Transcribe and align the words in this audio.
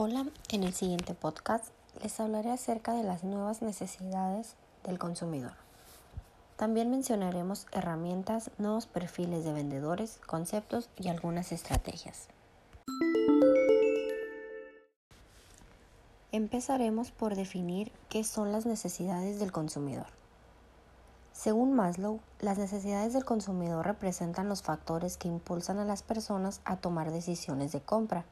Hola, 0.00 0.24
en 0.50 0.62
el 0.62 0.74
siguiente 0.74 1.12
podcast 1.12 1.64
les 2.00 2.20
hablaré 2.20 2.52
acerca 2.52 2.92
de 2.92 3.02
las 3.02 3.24
nuevas 3.24 3.62
necesidades 3.62 4.54
del 4.84 4.96
consumidor. 4.96 5.54
También 6.54 6.88
mencionaremos 6.88 7.66
herramientas, 7.72 8.52
nuevos 8.58 8.86
perfiles 8.86 9.42
de 9.42 9.52
vendedores, 9.52 10.20
conceptos 10.24 10.88
y 11.00 11.08
algunas 11.08 11.50
estrategias. 11.50 12.28
Empezaremos 16.30 17.10
por 17.10 17.34
definir 17.34 17.90
qué 18.08 18.22
son 18.22 18.52
las 18.52 18.66
necesidades 18.66 19.40
del 19.40 19.50
consumidor. 19.50 20.06
Según 21.32 21.74
Maslow, 21.74 22.20
las 22.38 22.56
necesidades 22.56 23.14
del 23.14 23.24
consumidor 23.24 23.84
representan 23.84 24.48
los 24.48 24.62
factores 24.62 25.16
que 25.16 25.26
impulsan 25.26 25.80
a 25.80 25.84
las 25.84 26.04
personas 26.04 26.60
a 26.64 26.76
tomar 26.76 27.10
decisiones 27.10 27.72
de 27.72 27.80
compra. 27.80 28.24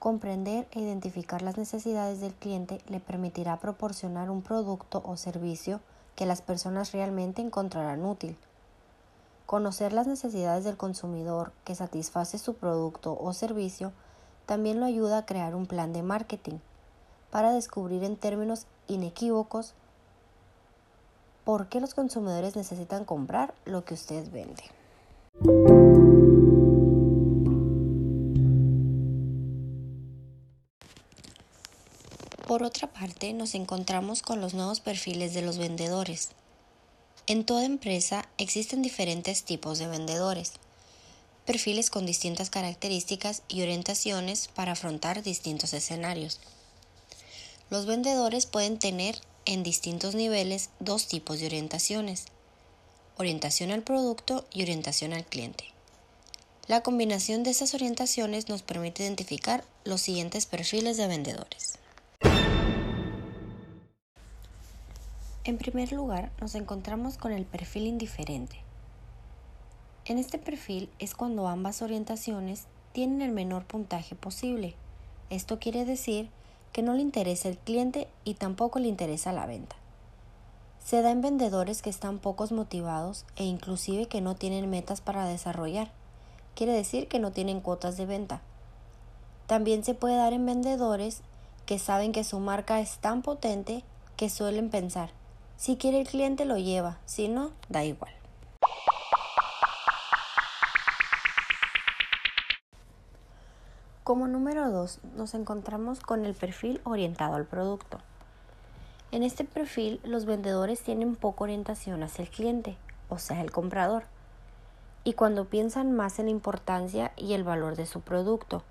Comprender 0.00 0.66
e 0.70 0.80
identificar 0.80 1.42
las 1.42 1.58
necesidades 1.58 2.22
del 2.22 2.32
cliente 2.32 2.80
le 2.88 3.00
permitirá 3.00 3.58
proporcionar 3.58 4.30
un 4.30 4.40
producto 4.40 5.02
o 5.04 5.18
servicio 5.18 5.78
que 6.16 6.24
las 6.24 6.40
personas 6.40 6.92
realmente 6.92 7.42
encontrarán 7.42 8.06
útil. 8.06 8.34
Conocer 9.44 9.92
las 9.92 10.06
necesidades 10.06 10.64
del 10.64 10.78
consumidor 10.78 11.52
que 11.66 11.74
satisface 11.74 12.38
su 12.38 12.54
producto 12.54 13.18
o 13.20 13.34
servicio 13.34 13.92
también 14.46 14.80
lo 14.80 14.86
ayuda 14.86 15.18
a 15.18 15.26
crear 15.26 15.54
un 15.54 15.66
plan 15.66 15.92
de 15.92 16.02
marketing 16.02 16.60
para 17.30 17.52
descubrir 17.52 18.02
en 18.02 18.16
términos 18.16 18.64
inequívocos 18.88 19.74
por 21.44 21.66
qué 21.66 21.78
los 21.78 21.92
consumidores 21.92 22.56
necesitan 22.56 23.04
comprar 23.04 23.52
lo 23.66 23.84
que 23.84 23.92
usted 23.92 24.32
vende. 24.32 24.79
Por 32.60 32.66
otra 32.66 32.92
parte, 32.92 33.32
nos 33.32 33.54
encontramos 33.54 34.20
con 34.20 34.42
los 34.42 34.52
nuevos 34.52 34.80
perfiles 34.80 35.32
de 35.32 35.40
los 35.40 35.56
vendedores. 35.56 36.28
En 37.26 37.46
toda 37.46 37.64
empresa 37.64 38.28
existen 38.36 38.82
diferentes 38.82 39.44
tipos 39.44 39.78
de 39.78 39.86
vendedores, 39.86 40.52
perfiles 41.46 41.88
con 41.88 42.04
distintas 42.04 42.50
características 42.50 43.44
y 43.48 43.62
orientaciones 43.62 44.48
para 44.48 44.72
afrontar 44.72 45.22
distintos 45.22 45.72
escenarios. 45.72 46.38
Los 47.70 47.86
vendedores 47.86 48.44
pueden 48.44 48.78
tener 48.78 49.16
en 49.46 49.62
distintos 49.62 50.14
niveles 50.14 50.68
dos 50.80 51.08
tipos 51.08 51.40
de 51.40 51.46
orientaciones, 51.46 52.26
orientación 53.16 53.70
al 53.70 53.84
producto 53.84 54.44
y 54.52 54.64
orientación 54.64 55.14
al 55.14 55.24
cliente. 55.24 55.64
La 56.66 56.82
combinación 56.82 57.42
de 57.42 57.52
esas 57.52 57.72
orientaciones 57.72 58.50
nos 58.50 58.60
permite 58.60 59.04
identificar 59.04 59.64
los 59.84 60.02
siguientes 60.02 60.44
perfiles 60.44 60.98
de 60.98 61.06
vendedores. 61.06 61.79
En 65.50 65.58
primer 65.58 65.90
lugar, 65.90 66.30
nos 66.40 66.54
encontramos 66.54 67.18
con 67.18 67.32
el 67.32 67.44
perfil 67.44 67.88
indiferente. 67.88 68.58
En 70.04 70.16
este 70.16 70.38
perfil 70.38 70.88
es 71.00 71.16
cuando 71.16 71.48
ambas 71.48 71.82
orientaciones 71.82 72.68
tienen 72.92 73.20
el 73.20 73.32
menor 73.32 73.64
puntaje 73.64 74.14
posible. 74.14 74.76
Esto 75.28 75.58
quiere 75.58 75.84
decir 75.84 76.30
que 76.72 76.82
no 76.82 76.94
le 76.94 77.02
interesa 77.02 77.48
el 77.48 77.58
cliente 77.58 78.06
y 78.22 78.34
tampoco 78.34 78.78
le 78.78 78.86
interesa 78.86 79.32
la 79.32 79.46
venta. 79.46 79.74
Se 80.78 81.02
da 81.02 81.10
en 81.10 81.20
vendedores 81.20 81.82
que 81.82 81.90
están 81.90 82.20
pocos 82.20 82.52
motivados 82.52 83.26
e 83.34 83.42
inclusive 83.42 84.06
que 84.06 84.20
no 84.20 84.36
tienen 84.36 84.70
metas 84.70 85.00
para 85.00 85.24
desarrollar. 85.24 85.90
Quiere 86.54 86.74
decir 86.74 87.08
que 87.08 87.18
no 87.18 87.32
tienen 87.32 87.60
cuotas 87.60 87.96
de 87.96 88.06
venta. 88.06 88.40
También 89.48 89.82
se 89.82 89.94
puede 89.94 90.14
dar 90.14 90.32
en 90.32 90.46
vendedores 90.46 91.22
que 91.66 91.80
saben 91.80 92.12
que 92.12 92.22
su 92.22 92.38
marca 92.38 92.78
es 92.78 92.98
tan 92.98 93.22
potente 93.22 93.82
que 94.16 94.30
suelen 94.30 94.70
pensar, 94.70 95.10
si 95.60 95.76
quiere 95.76 96.00
el 96.00 96.08
cliente 96.08 96.46
lo 96.46 96.56
lleva, 96.56 96.96
si 97.04 97.28
no, 97.28 97.50
da 97.68 97.84
igual. 97.84 98.14
Como 104.02 104.26
número 104.26 104.70
2 104.70 105.00
nos 105.16 105.34
encontramos 105.34 106.00
con 106.00 106.24
el 106.24 106.32
perfil 106.32 106.80
orientado 106.84 107.34
al 107.34 107.44
producto. 107.44 107.98
En 109.12 109.22
este 109.22 109.44
perfil 109.44 110.00
los 110.02 110.24
vendedores 110.24 110.80
tienen 110.80 111.14
poca 111.14 111.44
orientación 111.44 112.02
hacia 112.02 112.22
el 112.22 112.30
cliente, 112.30 112.78
o 113.10 113.18
sea, 113.18 113.42
el 113.42 113.50
comprador, 113.50 114.04
y 115.04 115.12
cuando 115.12 115.44
piensan 115.44 115.92
más 115.92 116.18
en 116.18 116.24
la 116.24 116.30
importancia 116.30 117.12
y 117.18 117.34
el 117.34 117.44
valor 117.44 117.76
de 117.76 117.84
su 117.84 118.00
producto, 118.00 118.62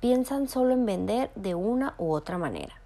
piensan 0.00 0.48
solo 0.48 0.72
en 0.72 0.84
vender 0.84 1.30
de 1.36 1.54
una 1.54 1.94
u 1.96 2.12
otra 2.12 2.38
manera. 2.38 2.79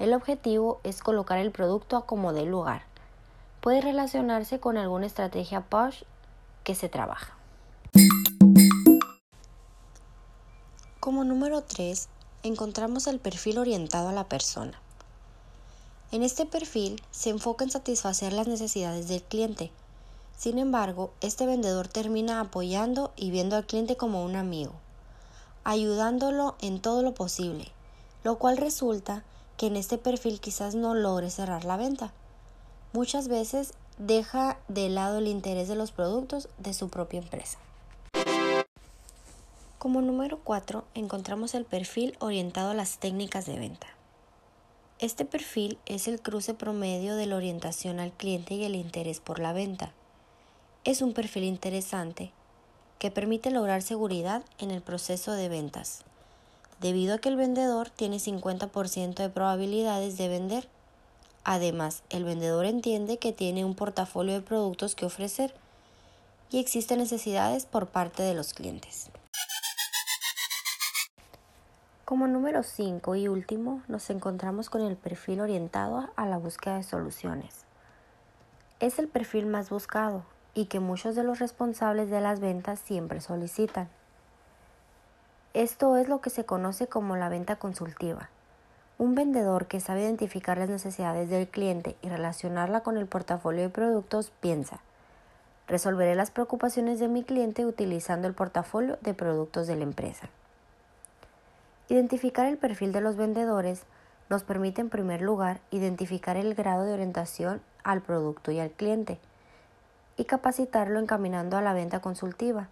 El 0.00 0.12
objetivo 0.12 0.80
es 0.82 1.02
colocar 1.02 1.38
el 1.38 1.52
producto 1.52 1.96
a 1.96 2.04
como 2.04 2.32
dé 2.32 2.44
lugar. 2.44 2.82
Puede 3.60 3.80
relacionarse 3.80 4.58
con 4.58 4.76
alguna 4.76 5.06
estrategia 5.06 5.60
push 5.60 6.02
que 6.64 6.74
se 6.74 6.88
trabaja. 6.88 7.36
Como 10.98 11.22
número 11.22 11.62
3, 11.62 12.08
encontramos 12.42 13.06
el 13.06 13.20
perfil 13.20 13.58
orientado 13.58 14.08
a 14.08 14.12
la 14.12 14.28
persona. 14.28 14.80
En 16.10 16.22
este 16.22 16.44
perfil 16.44 17.00
se 17.12 17.30
enfoca 17.30 17.64
en 17.64 17.70
satisfacer 17.70 18.32
las 18.32 18.48
necesidades 18.48 19.06
del 19.06 19.22
cliente. 19.22 19.70
Sin 20.36 20.58
embargo, 20.58 21.12
este 21.20 21.46
vendedor 21.46 21.86
termina 21.86 22.40
apoyando 22.40 23.12
y 23.16 23.30
viendo 23.30 23.54
al 23.54 23.66
cliente 23.66 23.96
como 23.96 24.24
un 24.24 24.34
amigo, 24.34 24.72
ayudándolo 25.62 26.56
en 26.60 26.80
todo 26.80 27.02
lo 27.02 27.14
posible, 27.14 27.70
lo 28.24 28.38
cual 28.38 28.56
resulta 28.56 29.22
que 29.56 29.66
en 29.66 29.76
este 29.76 29.98
perfil 29.98 30.40
quizás 30.40 30.74
no 30.74 30.94
logre 30.94 31.30
cerrar 31.30 31.64
la 31.64 31.76
venta. 31.76 32.12
Muchas 32.92 33.28
veces 33.28 33.74
deja 33.98 34.58
de 34.68 34.88
lado 34.88 35.18
el 35.18 35.28
interés 35.28 35.68
de 35.68 35.76
los 35.76 35.92
productos 35.92 36.48
de 36.58 36.74
su 36.74 36.88
propia 36.88 37.20
empresa. 37.20 37.58
Como 39.78 40.00
número 40.00 40.38
4 40.42 40.84
encontramos 40.94 41.54
el 41.54 41.64
perfil 41.64 42.16
orientado 42.18 42.70
a 42.70 42.74
las 42.74 42.98
técnicas 42.98 43.46
de 43.46 43.58
venta. 43.58 43.86
Este 44.98 45.24
perfil 45.24 45.78
es 45.86 46.08
el 46.08 46.20
cruce 46.20 46.54
promedio 46.54 47.16
de 47.16 47.26
la 47.26 47.36
orientación 47.36 48.00
al 48.00 48.12
cliente 48.12 48.54
y 48.54 48.64
el 48.64 48.74
interés 48.74 49.20
por 49.20 49.38
la 49.38 49.52
venta. 49.52 49.92
Es 50.84 51.02
un 51.02 51.12
perfil 51.12 51.44
interesante 51.44 52.32
que 52.98 53.10
permite 53.10 53.50
lograr 53.50 53.82
seguridad 53.82 54.44
en 54.58 54.70
el 54.70 54.80
proceso 54.80 55.32
de 55.32 55.48
ventas 55.48 56.04
debido 56.80 57.14
a 57.14 57.18
que 57.18 57.28
el 57.28 57.36
vendedor 57.36 57.90
tiene 57.90 58.16
50% 58.16 59.14
de 59.14 59.28
probabilidades 59.30 60.16
de 60.16 60.28
vender. 60.28 60.68
Además, 61.44 62.02
el 62.10 62.24
vendedor 62.24 62.66
entiende 62.66 63.18
que 63.18 63.32
tiene 63.32 63.64
un 63.64 63.74
portafolio 63.74 64.34
de 64.34 64.40
productos 64.40 64.94
que 64.94 65.06
ofrecer 65.06 65.54
y 66.50 66.58
existen 66.58 66.98
necesidades 66.98 67.66
por 67.66 67.88
parte 67.88 68.22
de 68.22 68.34
los 68.34 68.54
clientes. 68.54 69.10
Como 72.04 72.26
número 72.26 72.62
5 72.62 73.16
y 73.16 73.28
último, 73.28 73.82
nos 73.88 74.10
encontramos 74.10 74.68
con 74.68 74.82
el 74.82 74.96
perfil 74.96 75.40
orientado 75.40 76.10
a 76.16 76.26
la 76.26 76.36
búsqueda 76.36 76.76
de 76.76 76.82
soluciones. 76.82 77.64
Es 78.78 78.98
el 78.98 79.08
perfil 79.08 79.46
más 79.46 79.70
buscado 79.70 80.24
y 80.52 80.66
que 80.66 80.80
muchos 80.80 81.16
de 81.16 81.24
los 81.24 81.38
responsables 81.38 82.10
de 82.10 82.20
las 82.20 82.40
ventas 82.40 82.78
siempre 82.78 83.20
solicitan. 83.20 83.88
Esto 85.54 85.96
es 85.96 86.08
lo 86.08 86.20
que 86.20 86.30
se 86.30 86.44
conoce 86.44 86.88
como 86.88 87.14
la 87.14 87.28
venta 87.28 87.54
consultiva. 87.54 88.28
Un 88.98 89.14
vendedor 89.14 89.66
que 89.66 89.78
sabe 89.78 90.02
identificar 90.02 90.58
las 90.58 90.68
necesidades 90.68 91.30
del 91.30 91.46
cliente 91.46 91.96
y 92.02 92.08
relacionarla 92.08 92.80
con 92.80 92.96
el 92.96 93.06
portafolio 93.06 93.62
de 93.62 93.68
productos 93.68 94.32
piensa, 94.40 94.80
resolveré 95.68 96.16
las 96.16 96.32
preocupaciones 96.32 96.98
de 96.98 97.06
mi 97.06 97.22
cliente 97.22 97.66
utilizando 97.66 98.26
el 98.26 98.34
portafolio 98.34 98.98
de 99.02 99.14
productos 99.14 99.68
de 99.68 99.76
la 99.76 99.84
empresa. 99.84 100.28
Identificar 101.88 102.46
el 102.46 102.58
perfil 102.58 102.92
de 102.92 103.00
los 103.00 103.14
vendedores 103.14 103.84
nos 104.30 104.42
permite 104.42 104.80
en 104.80 104.90
primer 104.90 105.22
lugar 105.22 105.60
identificar 105.70 106.36
el 106.36 106.56
grado 106.56 106.84
de 106.84 106.94
orientación 106.94 107.62
al 107.84 108.02
producto 108.02 108.50
y 108.50 108.58
al 108.58 108.70
cliente 108.70 109.20
y 110.16 110.24
capacitarlo 110.24 110.98
encaminando 110.98 111.56
a 111.56 111.62
la 111.62 111.74
venta 111.74 112.00
consultiva 112.00 112.66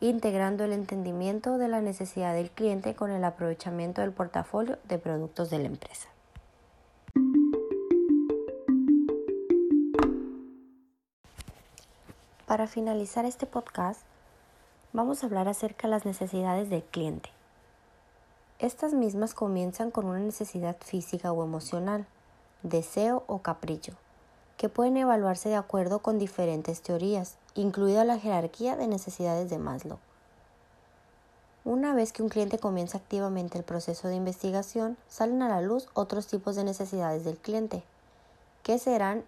integrando 0.00 0.64
el 0.64 0.72
entendimiento 0.72 1.58
de 1.58 1.68
la 1.68 1.80
necesidad 1.80 2.34
del 2.34 2.50
cliente 2.50 2.94
con 2.94 3.10
el 3.10 3.24
aprovechamiento 3.24 4.02
del 4.02 4.12
portafolio 4.12 4.78
de 4.84 4.98
productos 4.98 5.50
de 5.50 5.58
la 5.58 5.66
empresa. 5.66 6.08
Para 12.46 12.68
finalizar 12.68 13.24
este 13.24 13.46
podcast, 13.46 14.02
vamos 14.92 15.22
a 15.22 15.26
hablar 15.26 15.48
acerca 15.48 15.88
de 15.88 15.90
las 15.90 16.04
necesidades 16.04 16.70
del 16.70 16.82
cliente. 16.82 17.30
Estas 18.58 18.94
mismas 18.94 19.34
comienzan 19.34 19.90
con 19.90 20.06
una 20.06 20.20
necesidad 20.20 20.76
física 20.80 21.32
o 21.32 21.44
emocional, 21.44 22.06
deseo 22.62 23.24
o 23.26 23.40
capricho, 23.42 23.94
que 24.56 24.68
pueden 24.68 24.96
evaluarse 24.96 25.48
de 25.48 25.56
acuerdo 25.56 25.98
con 25.98 26.18
diferentes 26.18 26.80
teorías, 26.80 27.36
incluida 27.54 28.04
la 28.04 28.18
jerarquía 28.18 28.76
de 28.76 28.86
necesidades 28.86 29.50
de 29.50 29.58
Maslow. 29.58 29.98
Una 31.64 31.94
vez 31.94 32.12
que 32.12 32.22
un 32.22 32.28
cliente 32.28 32.58
comienza 32.58 32.98
activamente 32.98 33.58
el 33.58 33.64
proceso 33.64 34.08
de 34.08 34.14
investigación, 34.14 34.96
salen 35.08 35.42
a 35.42 35.48
la 35.48 35.60
luz 35.60 35.88
otros 35.94 36.28
tipos 36.28 36.54
de 36.54 36.64
necesidades 36.64 37.24
del 37.24 37.38
cliente, 37.38 37.82
que 38.62 38.78
serán 38.78 39.24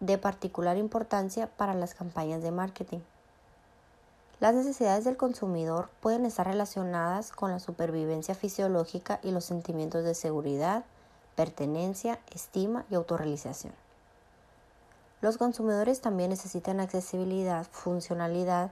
de 0.00 0.18
particular 0.18 0.76
importancia 0.76 1.48
para 1.56 1.74
las 1.74 1.94
campañas 1.94 2.42
de 2.42 2.50
marketing. 2.50 2.98
Las 4.40 4.54
necesidades 4.54 5.04
del 5.04 5.16
consumidor 5.16 5.88
pueden 6.00 6.26
estar 6.26 6.46
relacionadas 6.46 7.32
con 7.32 7.50
la 7.50 7.58
supervivencia 7.58 8.34
fisiológica 8.34 9.18
y 9.22 9.30
los 9.30 9.44
sentimientos 9.44 10.04
de 10.04 10.14
seguridad, 10.14 10.84
pertenencia, 11.34 12.20
estima 12.32 12.84
y 12.90 12.94
autorrealización. 12.94 13.72
Los 15.20 15.36
consumidores 15.36 16.00
también 16.00 16.30
necesitan 16.30 16.78
accesibilidad, 16.78 17.66
funcionalidad, 17.70 18.70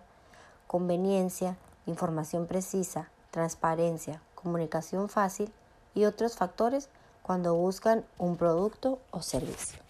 conveniencia, 0.67 1.57
información 1.87 2.47
precisa, 2.47 3.11
transparencia, 3.33 4.23
comunicación 4.35 5.09
fácil 5.09 5.53
y 5.95 6.05
otros 6.05 6.37
factores 6.37 6.89
cuando 7.23 7.55
buscan 7.55 8.05
un 8.19 8.37
producto 8.37 9.01
o 9.11 9.23
servicio. 9.23 9.86